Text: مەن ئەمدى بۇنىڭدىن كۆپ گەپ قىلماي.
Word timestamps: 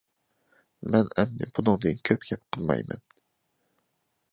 مەن 0.95 1.11
ئەمدى 1.23 1.49
بۇنىڭدىن 1.59 2.01
كۆپ 2.11 2.27
گەپ 2.31 2.43
قىلماي. 2.59 2.85